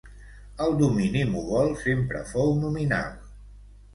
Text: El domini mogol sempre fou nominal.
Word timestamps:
El 0.67 0.71
domini 0.79 1.21
mogol 1.33 1.69
sempre 1.83 2.23
fou 2.31 2.57
nominal. 2.65 3.13